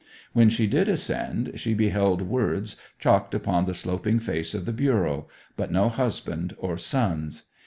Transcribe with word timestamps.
When 0.33 0.49
she 0.49 0.65
did 0.65 0.85
descend 0.85 1.51
she 1.57 1.75
beheld 1.75 2.23
words 2.23 2.75
chalked 2.97 3.35
upon 3.35 3.65
the 3.65 3.75
sloping 3.75 4.17
face 4.19 4.55
of 4.55 4.65
the 4.65 4.73
bureau; 4.73 5.27
but 5.55 5.71
no 5.71 5.89
husband 5.89 6.55
or 6.57 6.75
sons. 6.75 7.43